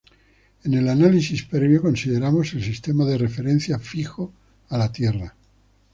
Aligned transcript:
En 0.63 0.73
el 0.73 0.89
análisis 0.89 1.43
previo 1.43 1.79
consideramos 1.79 2.55
el 2.55 2.63
sistema 2.63 3.05
de 3.05 3.19
referencia 3.19 3.77
fijo 3.77 4.33
a 4.69 4.79
la 4.79 4.91
Tierra. 4.91 5.35